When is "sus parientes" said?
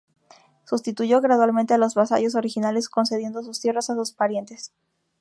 3.95-4.73